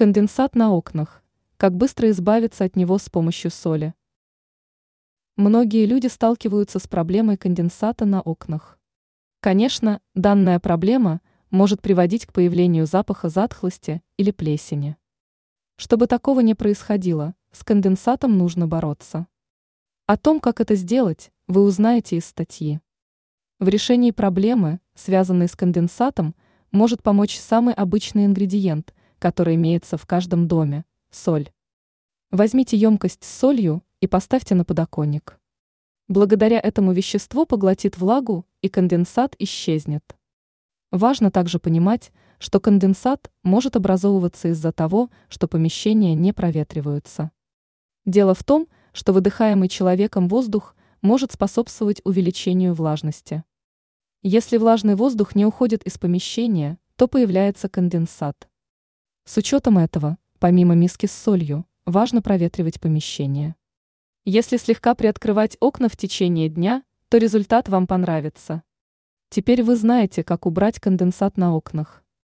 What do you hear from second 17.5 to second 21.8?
с конденсатом нужно бороться. О том, как это сделать, вы